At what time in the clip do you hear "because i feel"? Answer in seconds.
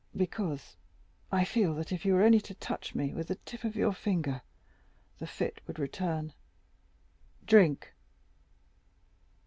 0.15-1.75